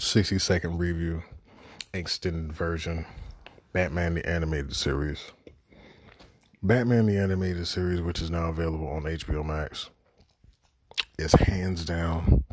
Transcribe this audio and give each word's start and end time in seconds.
60 0.00 0.38
second 0.38 0.78
review, 0.78 1.22
extended 1.92 2.54
version, 2.54 3.04
Batman 3.74 4.14
the 4.14 4.26
Animated 4.26 4.74
Series. 4.74 5.30
Batman 6.62 7.04
the 7.04 7.18
Animated 7.18 7.68
Series, 7.68 8.00
which 8.00 8.22
is 8.22 8.30
now 8.30 8.48
available 8.48 8.88
on 8.88 9.02
HBO 9.02 9.44
Max, 9.44 9.90
is 11.18 11.32
hands 11.32 11.84
down 11.84 12.44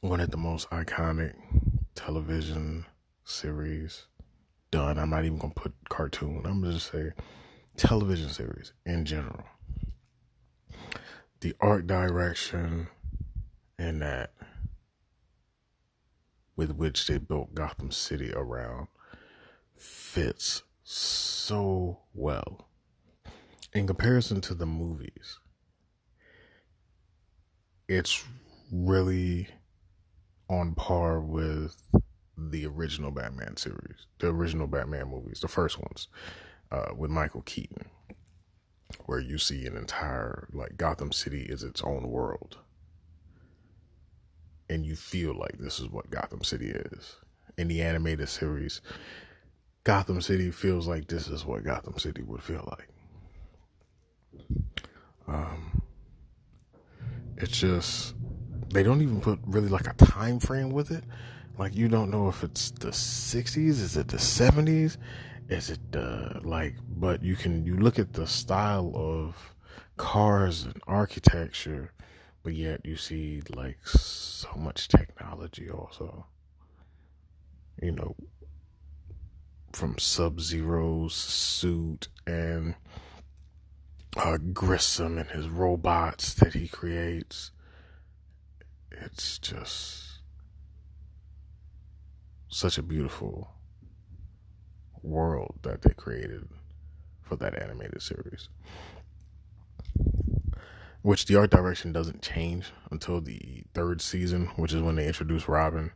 one 0.00 0.20
of 0.20 0.30
the 0.30 0.36
most 0.36 0.70
iconic 0.70 1.34
television 1.96 2.86
series 3.24 4.06
done. 4.70 5.00
I'm 5.00 5.10
not 5.10 5.24
even 5.24 5.38
going 5.38 5.52
to 5.52 5.60
put 5.60 5.74
cartoon, 5.88 6.42
I'm 6.44 6.60
going 6.60 6.62
to 6.62 6.72
just 6.78 6.92
say 6.92 7.10
television 7.76 8.28
series 8.28 8.72
in 8.86 9.04
general. 9.06 9.42
The 11.40 11.54
art 11.60 11.88
direction 11.88 12.86
and 13.76 14.00
that 14.02 14.30
with 16.56 16.72
which 16.72 17.06
they 17.06 17.18
built 17.18 17.54
Gotham 17.54 17.90
City 17.90 18.32
around 18.32 18.88
fits 19.76 20.62
so 20.84 22.00
well. 22.14 22.68
In 23.72 23.86
comparison 23.86 24.40
to 24.42 24.54
the 24.54 24.66
movies, 24.66 25.38
it's 27.88 28.24
really 28.70 29.48
on 30.48 30.74
par 30.74 31.20
with 31.20 31.76
the 32.36 32.66
original 32.66 33.10
Batman 33.10 33.56
series, 33.56 34.06
the 34.18 34.28
original 34.28 34.66
Batman 34.66 35.08
movies, 35.08 35.40
the 35.40 35.48
first 35.48 35.78
ones, 35.78 36.08
uh, 36.70 36.90
with 36.96 37.10
Michael 37.10 37.42
Keaton, 37.42 37.86
where 39.06 39.20
you 39.20 39.38
see 39.38 39.66
an 39.66 39.76
entire, 39.76 40.48
like, 40.52 40.76
Gotham 40.76 41.12
City 41.12 41.42
is 41.42 41.62
its 41.62 41.82
own 41.82 42.08
world 42.08 42.58
and 44.72 44.86
you 44.86 44.96
feel 44.96 45.34
like 45.34 45.58
this 45.58 45.78
is 45.78 45.88
what 45.90 46.10
Gotham 46.10 46.42
City 46.42 46.70
is. 46.70 47.16
In 47.58 47.68
the 47.68 47.82
animated 47.82 48.28
series, 48.30 48.80
Gotham 49.84 50.22
City 50.22 50.50
feels 50.50 50.88
like 50.88 51.08
this 51.08 51.28
is 51.28 51.44
what 51.44 51.62
Gotham 51.62 51.98
City 51.98 52.22
would 52.22 52.42
feel 52.42 52.66
like. 52.70 52.88
Um, 55.28 55.82
it's 57.36 57.60
just 57.60 58.14
they 58.72 58.82
don't 58.82 59.02
even 59.02 59.20
put 59.20 59.40
really 59.46 59.68
like 59.68 59.86
a 59.86 59.92
time 59.92 60.40
frame 60.40 60.70
with 60.70 60.90
it. 60.90 61.04
Like 61.58 61.76
you 61.76 61.88
don't 61.88 62.10
know 62.10 62.28
if 62.28 62.42
it's 62.42 62.70
the 62.70 62.88
60s, 62.88 63.56
is 63.56 63.96
it 63.98 64.08
the 64.08 64.16
70s, 64.16 64.96
is 65.50 65.68
it 65.68 65.80
the 65.92 66.40
like 66.44 66.76
but 66.88 67.22
you 67.22 67.36
can 67.36 67.66
you 67.66 67.76
look 67.76 67.98
at 67.98 68.14
the 68.14 68.26
style 68.26 68.90
of 68.94 69.54
cars 69.98 70.62
and 70.62 70.80
architecture 70.86 71.92
but 72.42 72.54
yet 72.54 72.84
you 72.84 72.96
see 72.96 73.42
like 73.54 73.86
so 73.86 74.48
much 74.56 74.88
technology 74.88 75.70
also. 75.70 76.26
You 77.80 77.92
know 77.92 78.16
from 79.72 79.98
sub 79.98 80.40
zero's 80.40 81.14
suit 81.14 82.08
and 82.26 82.74
uh, 84.16 84.36
grissom 84.52 85.18
and 85.18 85.30
his 85.30 85.48
robots 85.48 86.34
that 86.34 86.52
he 86.52 86.68
creates. 86.68 87.50
It's 88.90 89.38
just 89.38 90.20
such 92.48 92.76
a 92.76 92.82
beautiful 92.82 93.50
world 95.02 95.54
that 95.62 95.82
they 95.82 95.94
created 95.94 96.46
for 97.22 97.36
that 97.36 97.60
animated 97.60 98.02
series 98.02 98.48
which 101.02 101.26
the 101.26 101.36
art 101.36 101.50
direction 101.50 101.92
doesn't 101.92 102.22
change 102.22 102.66
until 102.90 103.20
the 103.20 103.64
third 103.74 104.00
season, 104.00 104.46
which 104.56 104.72
is 104.72 104.82
when 104.82 104.96
they 104.96 105.06
introduce 105.06 105.48
Robin, 105.48 105.90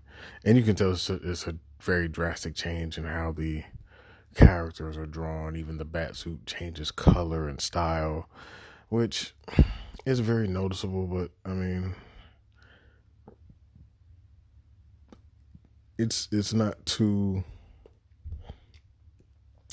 and 0.45 0.57
you 0.57 0.65
can 0.65 0.75
tell 0.75 0.93
it's 0.93 1.09
a, 1.09 1.15
it's 1.23 1.47
a 1.47 1.57
very 1.81 2.09
drastic 2.09 2.55
change 2.55 2.99
in 2.99 3.05
how 3.05 3.33
the 3.33 3.63
characters 4.35 4.97
are 4.97 5.07
drawn. 5.07 5.57
Even 5.57 5.79
the 5.79 5.85
bat 5.85 6.17
suit 6.17 6.45
changes 6.47 6.91
color 6.91 7.49
and 7.49 7.61
style, 7.61 8.29
which 8.89 9.35
is 10.05 10.21
very 10.21 10.49
noticeable. 10.49 11.07
But 11.07 11.31
I 11.45 11.55
mean, 11.55 11.95
it's 15.99 16.29
it's 16.33 16.53
not 16.53 16.85
too. 16.85 17.45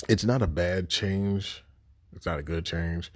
It's 0.08 0.24
not 0.24 0.42
a 0.42 0.46
bad 0.46 0.88
change. 0.88 1.64
It's 2.14 2.26
not 2.26 2.38
a 2.38 2.42
good 2.42 2.64
change, 2.64 3.10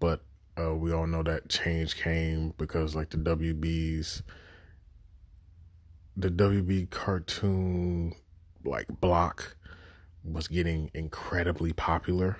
but 0.00 0.22
uh, 0.58 0.74
we 0.74 0.92
all 0.92 1.06
know 1.06 1.22
that 1.22 1.48
change 1.48 1.96
came 1.96 2.52
because 2.58 2.94
like 2.94 3.10
the 3.10 3.16
WB's 3.16 4.22
the 6.16 6.30
WB 6.30 6.90
cartoon 6.90 8.12
like 8.64 8.88
block 9.00 9.56
was 10.24 10.48
getting 10.48 10.90
incredibly 10.92 11.72
popular, 11.72 12.38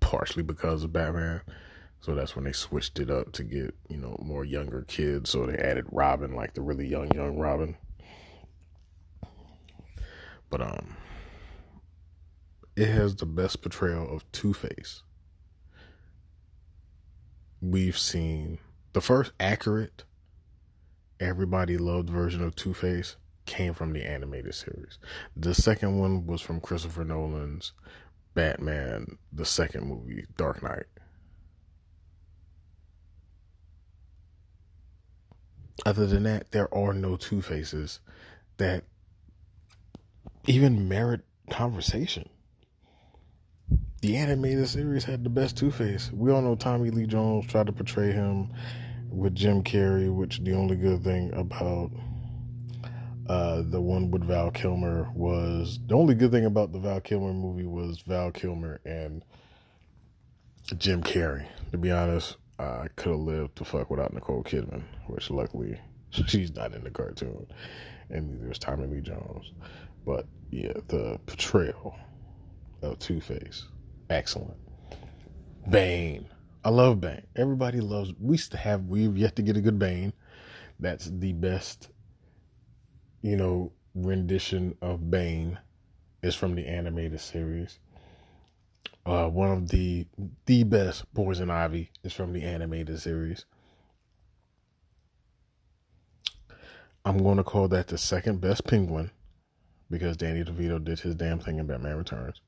partially 0.00 0.42
because 0.42 0.84
of 0.84 0.92
Batman. 0.92 1.42
So 2.00 2.14
that's 2.14 2.34
when 2.34 2.44
they 2.44 2.52
switched 2.52 2.98
it 2.98 3.10
up 3.10 3.32
to 3.32 3.42
get, 3.42 3.74
you 3.88 3.98
know, 3.98 4.16
more 4.22 4.44
younger 4.44 4.82
kids. 4.82 5.30
So 5.30 5.44
they 5.46 5.58
added 5.58 5.84
Robin, 5.90 6.34
like 6.34 6.54
the 6.54 6.62
really 6.62 6.86
young, 6.86 7.12
young 7.12 7.36
Robin. 7.36 7.76
But 10.48 10.62
um 10.62 10.96
it 12.74 12.86
has 12.88 13.16
the 13.16 13.26
best 13.26 13.60
portrayal 13.60 14.08
of 14.08 14.30
Two 14.32 14.54
Face 14.54 15.02
we've 17.60 17.98
seen. 17.98 18.58
The 18.92 19.00
first 19.00 19.32
accurate, 19.38 20.04
everybody 21.20 21.76
loved 21.76 22.10
version 22.10 22.42
of 22.42 22.54
Two 22.54 22.74
Face 22.74 23.16
came 23.46 23.74
from 23.74 23.92
the 23.92 24.04
animated 24.04 24.54
series. 24.54 24.98
The 25.36 25.54
second 25.54 25.98
one 25.98 26.26
was 26.26 26.40
from 26.40 26.60
Christopher 26.60 27.04
Nolan's 27.04 27.72
Batman, 28.34 29.18
the 29.32 29.44
second 29.44 29.86
movie, 29.86 30.26
Dark 30.36 30.62
Knight. 30.62 30.86
Other 35.86 36.06
than 36.06 36.24
that, 36.24 36.50
there 36.50 36.72
are 36.74 36.92
no 36.92 37.16
Two 37.16 37.40
Faces 37.40 38.00
that 38.58 38.84
even 40.46 40.88
merit 40.88 41.22
conversation 41.50 42.28
the 44.00 44.16
animated 44.16 44.68
series 44.68 45.04
had 45.04 45.24
the 45.24 45.30
best 45.30 45.56
Two 45.56 45.70
Face. 45.70 46.10
We 46.12 46.30
all 46.30 46.40
know 46.40 46.54
Tommy 46.54 46.90
Lee 46.90 47.06
Jones 47.06 47.46
tried 47.46 47.66
to 47.66 47.72
portray 47.72 48.12
him 48.12 48.52
with 49.10 49.34
Jim 49.34 49.64
Carrey, 49.64 50.14
which 50.14 50.38
the 50.40 50.52
only 50.52 50.76
good 50.76 51.02
thing 51.02 51.32
about 51.34 51.90
uh, 53.28 53.62
the 53.66 53.80
one 53.80 54.10
with 54.10 54.22
Val 54.24 54.50
Kilmer 54.50 55.10
was 55.14 55.80
the 55.86 55.96
only 55.96 56.14
good 56.14 56.30
thing 56.30 56.44
about 56.44 56.72
the 56.72 56.78
Val 56.78 57.00
Kilmer 57.00 57.32
movie 57.32 57.66
was 57.66 58.00
Val 58.00 58.30
Kilmer 58.30 58.80
and 58.84 59.24
Jim 60.76 61.02
Carrey. 61.02 61.46
To 61.72 61.78
be 61.78 61.90
honest, 61.90 62.36
I 62.58 62.86
could 62.94 63.10
have 63.10 63.20
lived 63.20 63.56
to 63.56 63.64
fuck 63.64 63.90
without 63.90 64.14
Nicole 64.14 64.44
Kidman, 64.44 64.84
which 65.08 65.28
luckily 65.30 65.80
she's 66.10 66.54
not 66.54 66.72
in 66.72 66.84
the 66.84 66.90
cartoon, 66.90 67.48
and 68.10 68.30
neither 68.30 68.52
is 68.52 68.58
Tommy 68.60 68.86
Lee 68.86 69.00
Jones. 69.00 69.52
But 70.06 70.26
yeah, 70.50 70.74
the 70.86 71.18
portrayal 71.26 71.96
of 72.80 73.00
Two 73.00 73.20
Face 73.20 73.64
excellent. 74.10 74.56
Bane. 75.68 76.26
I 76.64 76.70
love 76.70 77.00
Bane. 77.00 77.22
Everybody 77.36 77.80
loves. 77.80 78.12
We 78.18 78.36
to 78.38 78.56
have. 78.56 78.84
We've 78.86 79.16
yet 79.16 79.36
to 79.36 79.42
get 79.42 79.56
a 79.56 79.60
good 79.60 79.78
Bane. 79.78 80.12
That's 80.80 81.06
the 81.06 81.32
best. 81.32 81.88
You 83.22 83.36
know, 83.36 83.72
rendition 83.94 84.76
of 84.80 85.10
Bane 85.10 85.58
is 86.22 86.34
from 86.34 86.54
the 86.54 86.66
animated 86.66 87.20
series. 87.20 87.78
Uh, 89.04 89.28
one 89.28 89.50
of 89.50 89.68
the 89.68 90.06
the 90.46 90.64
best 90.64 91.12
Poison 91.14 91.50
Ivy 91.50 91.90
is 92.02 92.12
from 92.12 92.32
the 92.32 92.42
animated 92.42 93.00
series. 93.00 93.46
I'm 97.04 97.22
going 97.22 97.38
to 97.38 97.44
call 97.44 97.68
that 97.68 97.86
the 97.86 97.96
second 97.96 98.40
best 98.40 98.64
Penguin 98.64 99.10
because 99.90 100.16
Danny 100.16 100.44
DeVito 100.44 100.84
did 100.84 101.00
his 101.00 101.14
damn 101.14 101.38
thing 101.38 101.58
in 101.58 101.66
Batman 101.66 101.96
Returns 101.96 102.42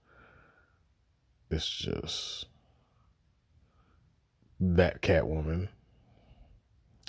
it's 1.51 1.69
just 1.69 2.47
that 4.61 5.03
Catwoman. 5.03 5.69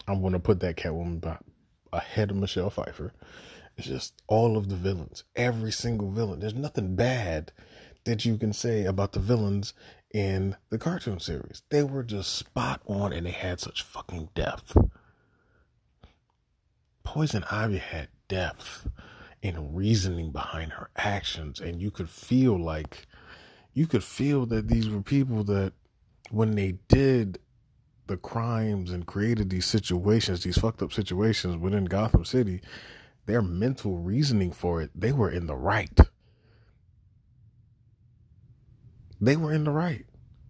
I'm 0.08 0.22
gonna 0.22 0.40
put 0.40 0.60
that 0.62 0.78
Catwoman 0.78 1.40
ahead 1.94 2.32
of 2.32 2.38
Michelle 2.38 2.70
Pfeiffer. 2.70 3.14
It's 3.78 3.88
just 3.88 4.22
all 4.28 4.58
of 4.58 4.70
the 4.70 4.76
villains, 4.76 5.24
every 5.36 5.72
single 5.72 6.12
villain. 6.12 6.40
There's 6.40 6.54
nothing 6.54 6.96
bad 6.96 7.52
that 8.04 8.26
you 8.26 8.38
can 8.38 8.54
say 8.54 8.86
about 8.86 9.14
the 9.14 9.20
villains 9.20 9.74
in 10.14 10.56
the 10.70 10.78
cartoon 10.78 11.20
series. 11.20 11.62
They 11.70 11.84
were 11.84 12.04
just 12.04 12.34
spot 12.34 12.82
on 12.86 13.14
and 13.14 13.26
they 13.26 13.32
had 13.32 13.60
such 13.60 13.84
fucking 13.84 14.30
depth. 14.34 14.76
Poison 17.04 17.44
Ivy 17.50 17.78
had 17.78 18.10
depth 18.28 18.88
and 19.44 19.76
reasoning 19.76 20.32
behind 20.32 20.74
her 20.74 20.90
actions, 20.96 21.60
and 21.60 21.82
you 21.82 21.90
could 21.92 22.10
feel 22.10 22.60
like 22.60 23.08
you 23.74 23.88
could 23.88 24.04
feel 24.04 24.46
that 24.48 24.68
these 24.68 24.90
were 24.90 25.02
people 25.02 25.44
that 25.46 25.74
when 26.30 26.56
they 26.56 26.74
did 26.88 27.40
the 28.08 28.18
crimes 28.18 28.92
and 28.92 29.06
created 29.06 29.50
these 29.50 29.66
situations, 29.66 30.44
these 30.44 30.58
fucked 30.58 30.82
up 30.82 30.92
situations 30.92 31.58
within 31.58 31.86
Gotham 31.86 32.26
City, 32.26 32.62
their 33.26 33.42
mental 33.42 33.98
reasoning 33.98 34.52
for 34.52 34.82
it, 34.82 34.92
they 34.94 35.12
were 35.12 35.30
in 35.30 35.48
the 35.48 35.56
right. 35.56 36.00
They 39.22 39.38
were 39.38 39.54
in 39.54 39.64
the 39.64 39.72
right. 39.72 40.06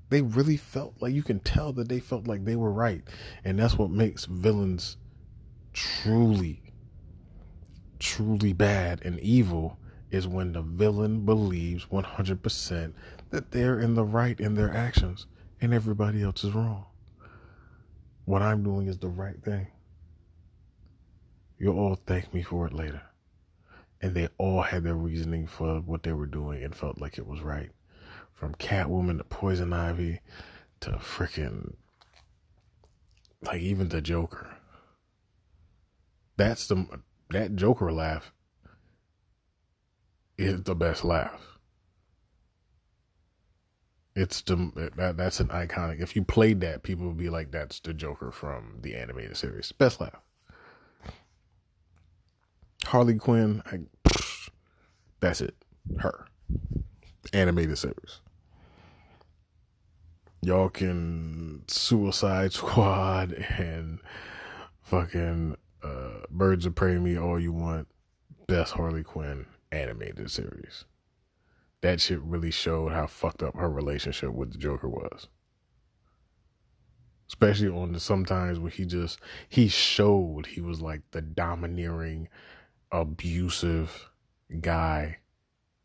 They 0.09 0.21
really 0.21 0.57
felt 0.57 0.95
like 1.01 1.13
you 1.13 1.23
can 1.23 1.39
tell 1.39 1.73
that 1.73 1.89
they 1.89 1.99
felt 1.99 2.27
like 2.27 2.45
they 2.45 2.55
were 2.55 2.71
right. 2.71 3.03
And 3.43 3.59
that's 3.59 3.77
what 3.77 3.91
makes 3.91 4.25
villains 4.25 4.97
truly, 5.73 6.73
truly 7.99 8.53
bad 8.53 9.01
and 9.05 9.19
evil 9.19 9.77
is 10.11 10.27
when 10.27 10.51
the 10.51 10.61
villain 10.61 11.25
believes 11.25 11.85
100% 11.85 12.93
that 13.29 13.51
they're 13.51 13.79
in 13.79 13.95
the 13.95 14.03
right 14.03 14.39
in 14.39 14.55
their 14.55 14.73
actions 14.75 15.25
and 15.61 15.73
everybody 15.73 16.21
else 16.21 16.43
is 16.43 16.53
wrong. 16.53 16.85
What 18.25 18.41
I'm 18.41 18.63
doing 18.63 18.87
is 18.87 18.97
the 18.97 19.07
right 19.07 19.41
thing. 19.41 19.67
You'll 21.57 21.79
all 21.79 21.95
thank 21.95 22.33
me 22.33 22.43
for 22.43 22.67
it 22.67 22.73
later. 22.73 23.01
And 24.01 24.13
they 24.13 24.27
all 24.37 24.63
had 24.63 24.83
their 24.83 24.95
reasoning 24.95 25.47
for 25.47 25.79
what 25.79 26.03
they 26.03 26.11
were 26.11 26.25
doing 26.25 26.63
and 26.63 26.75
felt 26.75 26.99
like 26.99 27.17
it 27.17 27.27
was 27.27 27.39
right. 27.41 27.69
From 28.33 28.55
Catwoman 28.55 29.19
to 29.19 29.23
Poison 29.23 29.71
Ivy 29.71 30.19
to 30.81 30.91
freaking, 30.91 31.75
like 33.43 33.61
even 33.61 33.89
the 33.89 34.01
Joker. 34.01 34.57
That's 36.35 36.67
the, 36.67 36.87
that 37.29 37.55
Joker 37.55 37.91
laugh 37.91 38.33
is 40.41 40.63
the 40.63 40.75
best 40.75 41.05
laugh. 41.05 41.39
It's 44.15 44.41
the 44.41 44.91
that 44.97 45.15
that's 45.15 45.39
an 45.39 45.47
iconic. 45.47 46.01
If 46.01 46.15
you 46.15 46.23
played 46.23 46.59
that, 46.61 46.83
people 46.83 47.07
would 47.07 47.17
be 47.17 47.29
like, 47.29 47.51
"That's 47.51 47.79
the 47.79 47.93
Joker 47.93 48.31
from 48.31 48.79
the 48.81 48.95
animated 48.95 49.37
series." 49.37 49.71
Best 49.71 50.01
laugh. 50.01 50.19
Harley 52.85 53.15
Quinn, 53.15 53.61
I, 53.65 53.79
that's 55.21 55.39
it. 55.39 55.55
Her 55.99 56.25
animated 57.31 57.77
series. 57.77 58.19
Y'all 60.41 60.69
can 60.69 61.63
Suicide 61.67 62.51
Squad 62.51 63.31
and 63.31 63.99
fucking 64.81 65.55
uh, 65.83 66.25
Birds 66.29 66.65
of 66.65 66.75
Prey 66.75 66.97
me 66.97 67.17
all 67.17 67.39
you 67.39 67.53
want. 67.53 67.87
Best 68.47 68.73
Harley 68.73 69.03
Quinn 69.03 69.45
animated 69.71 70.29
series. 70.31 70.85
That 71.81 71.99
shit 71.99 72.21
really 72.21 72.51
showed 72.51 72.91
how 72.91 73.07
fucked 73.07 73.41
up 73.41 73.55
her 73.55 73.69
relationship 73.69 74.33
with 74.33 74.51
the 74.51 74.57
Joker 74.57 74.87
was. 74.87 75.27
Especially 77.27 77.69
on 77.69 77.93
the 77.93 77.99
sometimes 77.99 78.59
where 78.59 78.69
he 78.69 78.85
just 78.85 79.19
he 79.47 79.67
showed 79.67 80.47
he 80.47 80.61
was 80.61 80.81
like 80.81 81.01
the 81.11 81.21
domineering, 81.21 82.27
abusive 82.91 84.09
guy 84.59 85.17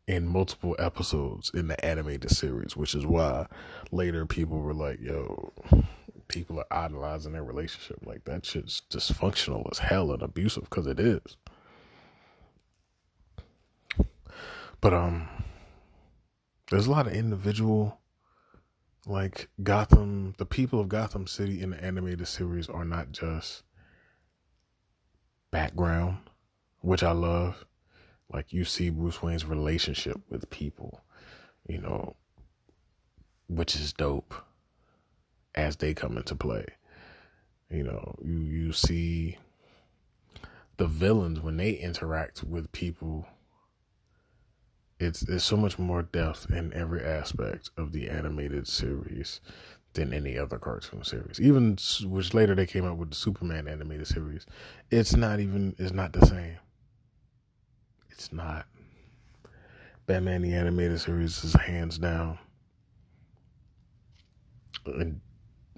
in 0.07 0.27
multiple 0.27 0.75
episodes 0.79 1.51
in 1.53 1.67
the 1.67 1.85
animated 1.85 2.31
series, 2.31 2.77
which 2.77 2.95
is 2.95 3.05
why 3.05 3.45
later 3.91 4.25
people 4.25 4.59
were 4.59 4.73
like, 4.73 4.99
yo, 5.01 5.53
people 6.27 6.59
are 6.59 6.85
idolizing 6.85 7.33
their 7.33 7.43
relationship. 7.43 7.97
Like 8.05 8.23
that 8.25 8.45
shit's 8.45 8.81
dysfunctional 8.89 9.69
as 9.71 9.79
hell 9.79 10.11
and 10.11 10.21
abusive 10.21 10.63
because 10.63 10.87
it 10.87 10.99
is. 10.99 11.37
But 14.81 14.93
um 14.93 15.27
there's 16.69 16.87
a 16.87 16.91
lot 16.91 17.07
of 17.07 17.13
individual 17.13 17.99
like 19.05 19.49
Gotham 19.63 20.35
the 20.37 20.45
people 20.45 20.79
of 20.79 20.89
Gotham 20.89 21.27
City 21.27 21.61
in 21.61 21.71
the 21.71 21.83
animated 21.83 22.27
series 22.27 22.69
are 22.69 22.85
not 22.85 23.11
just 23.11 23.63
background, 25.51 26.17
which 26.81 27.03
I 27.03 27.11
love. 27.11 27.65
Like 28.31 28.51
you 28.51 28.65
see 28.65 28.89
Bruce 28.89 29.23
Wayne's 29.23 29.45
relationship 29.45 30.17
with 30.29 30.49
people, 30.49 31.01
you 31.65 31.79
know, 31.79 32.17
which 33.47 33.75
is 33.75 33.93
dope 33.93 34.33
as 35.55 35.77
they 35.77 35.93
come 35.93 36.17
into 36.17 36.35
play. 36.35 36.65
You 37.69 37.83
know, 37.83 38.15
you 38.23 38.39
you 38.39 38.73
see 38.73 39.37
the 40.75 40.87
villains 40.87 41.39
when 41.39 41.57
they 41.57 41.71
interact 41.71 42.43
with 42.43 42.71
people 42.71 43.25
it's 44.99 45.21
there's 45.21 45.43
so 45.43 45.57
much 45.57 45.77
more 45.77 46.03
depth 46.03 46.49
in 46.49 46.73
every 46.73 47.03
aspect 47.03 47.69
of 47.77 47.91
the 47.91 48.09
animated 48.09 48.67
series 48.67 49.41
than 49.93 50.13
any 50.13 50.37
other 50.37 50.57
cartoon 50.57 51.03
series. 51.03 51.39
Even 51.39 51.77
which 52.05 52.33
later 52.33 52.55
they 52.55 52.65
came 52.65 52.85
up 52.85 52.97
with 52.97 53.09
the 53.09 53.15
Superman 53.15 53.67
animated 53.67 54.07
series. 54.07 54.45
It's 54.89 55.15
not 55.15 55.39
even 55.39 55.75
it's 55.77 55.93
not 55.93 56.13
the 56.13 56.25
same. 56.25 56.57
It's 58.09 58.31
not. 58.31 58.65
Batman 60.05 60.41
the 60.41 60.53
animated 60.53 61.01
series 61.01 61.43
is 61.43 61.53
hands 61.53 61.97
down 61.97 62.39
in 64.85 65.21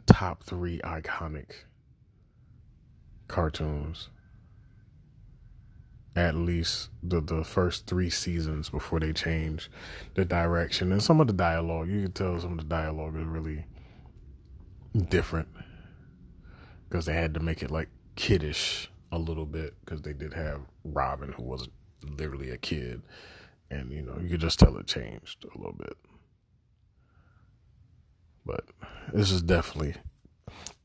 top 0.06 0.44
three 0.44 0.80
iconic 0.80 1.52
cartoons 3.28 4.10
at 6.20 6.36
least 6.36 6.90
the 7.02 7.22
the 7.22 7.44
first 7.44 7.88
three 7.88 8.10
seasons 8.10 8.70
before 8.70 9.00
they 9.00 9.14
change 9.14 9.70
the 10.16 10.26
direction 10.26 10.92
and 10.92 11.02
some 11.02 11.22
of 11.22 11.28
the 11.28 11.34
dialogue. 11.34 11.88
You 11.88 12.04
can 12.04 12.12
tell 12.12 12.40
some 12.40 12.54
of 12.54 12.58
the 12.58 12.64
dialogue 12.76 13.16
is 13.16 13.26
really 13.26 13.66
different 15.10 15.48
because 16.88 17.06
they 17.06 17.14
had 17.14 17.34
to 17.36 17.40
make 17.40 17.62
it 17.62 17.72
like 17.72 17.90
kiddish 18.16 18.92
a 19.12 19.18
little 19.18 19.46
bit 19.46 19.74
because 19.84 20.02
they 20.02 20.14
did 20.14 20.34
have 20.34 20.62
Robin 20.84 21.32
who 21.32 21.44
was 21.44 21.68
literally 22.18 22.52
a 22.52 22.58
kid, 22.58 23.02
and 23.72 23.92
you 23.92 24.02
know 24.02 24.18
you 24.20 24.30
could 24.30 24.42
just 24.42 24.60
tell 24.60 24.78
it 24.78 24.88
changed 24.88 25.46
a 25.46 25.58
little 25.58 25.74
bit. 25.74 25.98
But 28.46 28.66
this 29.14 29.32
is 29.32 29.42
definitely 29.42 29.96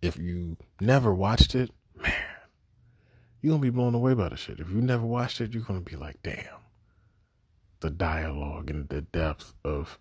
if 0.03 0.19
you 0.19 0.57
never 0.81 1.15
watched 1.15 1.55
it, 1.55 1.71
you're 3.45 3.53
gonna 3.53 3.61
be 3.61 3.69
blown 3.69 3.95
away 3.95 4.15
by 4.15 4.31
the 4.31 4.39
shit. 4.39 4.59
If 4.59 4.71
you 4.71 4.81
never 4.81 5.05
watched 5.05 5.39
it, 5.43 5.53
you're 5.53 5.63
gonna 5.63 5.83
be 5.83 5.97
like, 5.97 6.17
damn. 6.23 6.63
The 7.81 7.91
dialogue 7.91 8.71
and 8.71 8.89
the 8.89 9.03
depth 9.03 9.53
of 9.63 9.99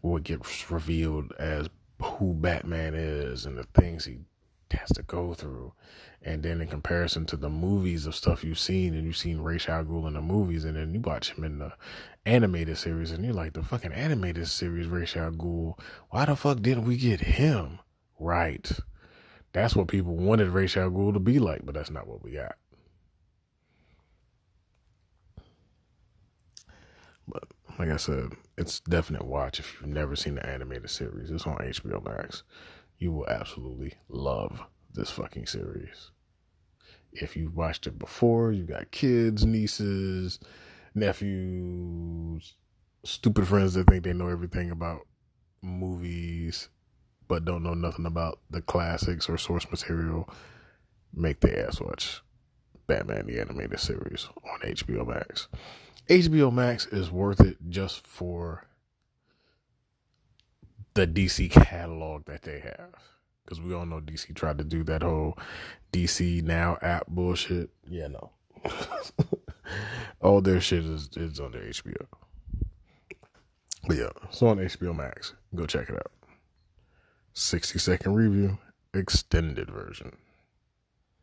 what 0.00 0.22
gets 0.22 0.70
revealed 0.70 1.34
as 1.38 1.68
who 2.00 2.32
Batman 2.32 2.94
is 2.94 3.44
and 3.44 3.58
the 3.58 3.66
things 3.74 4.06
he 4.06 4.20
has 4.70 4.88
to 4.94 5.02
go 5.02 5.34
through. 5.34 5.74
And 6.22 6.42
then 6.42 6.62
in 6.62 6.68
comparison 6.68 7.26
to 7.26 7.36
the 7.36 7.50
movies 7.50 8.06
of 8.06 8.14
stuff 8.14 8.42
you've 8.42 8.58
seen, 8.58 8.94
and 8.94 9.04
you've 9.04 9.18
seen 9.18 9.42
Ra's 9.42 9.68
al 9.68 9.84
Ghul 9.84 10.08
in 10.08 10.14
the 10.14 10.22
movies, 10.22 10.64
and 10.64 10.74
then 10.74 10.94
you 10.94 11.00
watch 11.00 11.32
him 11.32 11.44
in 11.44 11.58
the 11.58 11.74
animated 12.24 12.78
series, 12.78 13.10
and 13.10 13.22
you're 13.22 13.34
like, 13.34 13.52
the 13.52 13.62
fucking 13.62 13.92
animated 13.92 14.48
series, 14.48 14.86
Ra's 14.86 15.14
al 15.14 15.32
Ghul, 15.32 15.78
why 16.08 16.24
the 16.24 16.36
fuck 16.36 16.62
didn't 16.62 16.86
we 16.86 16.96
get 16.96 17.20
him? 17.20 17.80
Right. 18.18 18.72
That's 19.52 19.76
what 19.76 19.88
people 19.88 20.16
wanted 20.16 20.48
Ra's 20.48 20.76
al 20.76 20.90
Ghul 20.90 21.12
to 21.12 21.20
be 21.20 21.38
like, 21.38 21.64
but 21.64 21.74
that's 21.74 21.90
not 21.90 22.06
what 22.06 22.22
we 22.22 22.32
got. 22.32 22.56
But 27.28 27.44
like 27.78 27.90
I 27.90 27.96
said, 27.96 28.32
it's 28.56 28.80
definite 28.80 29.26
watch 29.26 29.60
if 29.60 29.74
you've 29.74 29.90
never 29.90 30.16
seen 30.16 30.36
the 30.36 30.46
animated 30.46 30.90
series. 30.90 31.30
It's 31.30 31.46
on 31.46 31.58
HBO 31.58 32.04
Max. 32.04 32.42
You 32.98 33.12
will 33.12 33.28
absolutely 33.28 33.94
love 34.08 34.62
this 34.94 35.10
fucking 35.10 35.46
series. 35.46 36.10
If 37.12 37.36
you've 37.36 37.54
watched 37.54 37.86
it 37.86 37.98
before, 37.98 38.52
you 38.52 38.64
got 38.64 38.90
kids, 38.90 39.44
nieces, 39.44 40.38
nephews, 40.94 42.54
stupid 43.04 43.46
friends 43.46 43.74
that 43.74 43.86
think 43.86 44.04
they 44.04 44.12
know 44.14 44.28
everything 44.28 44.70
about 44.70 45.00
movies 45.62 46.68
but 47.32 47.46
don't 47.46 47.62
know 47.62 47.72
nothing 47.72 48.04
about 48.04 48.40
the 48.50 48.60
classics 48.60 49.26
or 49.26 49.38
source 49.38 49.66
material, 49.70 50.28
make 51.14 51.40
the 51.40 51.66
ass 51.66 51.80
watch 51.80 52.20
Batman 52.86 53.26
the 53.26 53.40
Animated 53.40 53.80
Series 53.80 54.28
on 54.44 54.60
HBO 54.60 55.06
Max. 55.06 55.48
HBO 56.10 56.52
Max 56.52 56.84
is 56.88 57.10
worth 57.10 57.40
it 57.40 57.56
just 57.70 58.06
for 58.06 58.66
the 60.92 61.06
DC 61.06 61.50
catalog 61.52 62.26
that 62.26 62.42
they 62.42 62.58
have. 62.58 62.92
Because 63.42 63.62
we 63.62 63.72
all 63.72 63.86
know 63.86 64.02
DC 64.02 64.34
tried 64.34 64.58
to 64.58 64.64
do 64.64 64.84
that 64.84 65.02
whole 65.02 65.38
DC 65.90 66.42
Now 66.42 66.76
app 66.82 67.06
bullshit. 67.06 67.70
Yeah, 67.88 68.08
no. 68.08 68.30
all 70.20 70.42
their 70.42 70.60
shit 70.60 70.84
is, 70.84 71.08
is 71.16 71.40
on 71.40 71.52
their 71.52 71.62
HBO. 71.62 72.04
But 73.88 73.96
yeah, 73.96 74.10
so 74.28 74.48
on 74.48 74.58
HBO 74.58 74.94
Max. 74.94 75.32
Go 75.54 75.64
check 75.64 75.88
it 75.88 75.94
out. 75.94 76.12
60 77.34 77.78
second 77.78 78.14
review, 78.14 78.58
extended 78.94 79.70
version. 79.70 80.12